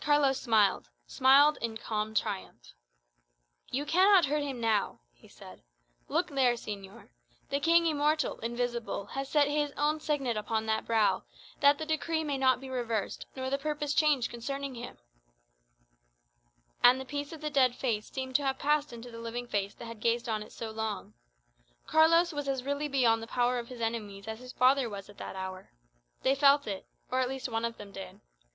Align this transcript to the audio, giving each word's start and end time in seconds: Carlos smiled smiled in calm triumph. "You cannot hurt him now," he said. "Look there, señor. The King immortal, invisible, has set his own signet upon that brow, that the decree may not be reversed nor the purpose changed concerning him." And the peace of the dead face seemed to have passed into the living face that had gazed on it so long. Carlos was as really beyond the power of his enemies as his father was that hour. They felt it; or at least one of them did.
Carlos 0.00 0.40
smiled 0.40 0.88
smiled 1.06 1.58
in 1.60 1.76
calm 1.76 2.14
triumph. 2.14 2.72
"You 3.70 3.84
cannot 3.84 4.24
hurt 4.24 4.42
him 4.42 4.58
now," 4.58 5.00
he 5.12 5.28
said. 5.28 5.62
"Look 6.08 6.28
there, 6.28 6.54
señor. 6.54 7.10
The 7.50 7.60
King 7.60 7.84
immortal, 7.84 8.38
invisible, 8.38 9.04
has 9.08 9.28
set 9.28 9.48
his 9.48 9.72
own 9.76 10.00
signet 10.00 10.34
upon 10.34 10.64
that 10.64 10.86
brow, 10.86 11.24
that 11.60 11.76
the 11.76 11.84
decree 11.84 12.24
may 12.24 12.38
not 12.38 12.58
be 12.58 12.70
reversed 12.70 13.26
nor 13.36 13.50
the 13.50 13.58
purpose 13.58 13.92
changed 13.92 14.30
concerning 14.30 14.76
him." 14.76 14.96
And 16.82 16.98
the 16.98 17.04
peace 17.04 17.30
of 17.34 17.42
the 17.42 17.50
dead 17.50 17.74
face 17.76 18.10
seemed 18.10 18.34
to 18.36 18.44
have 18.46 18.58
passed 18.58 18.94
into 18.94 19.10
the 19.10 19.20
living 19.20 19.46
face 19.46 19.74
that 19.74 19.84
had 19.84 20.00
gazed 20.00 20.26
on 20.26 20.42
it 20.42 20.52
so 20.52 20.70
long. 20.70 21.12
Carlos 21.86 22.32
was 22.32 22.48
as 22.48 22.62
really 22.64 22.88
beyond 22.88 23.22
the 23.22 23.26
power 23.26 23.58
of 23.58 23.68
his 23.68 23.82
enemies 23.82 24.26
as 24.26 24.38
his 24.38 24.52
father 24.54 24.88
was 24.88 25.08
that 25.08 25.20
hour. 25.36 25.68
They 26.22 26.34
felt 26.34 26.66
it; 26.66 26.86
or 27.10 27.20
at 27.20 27.28
least 27.28 27.50
one 27.50 27.66
of 27.66 27.76
them 27.76 27.92
did. 27.92 28.22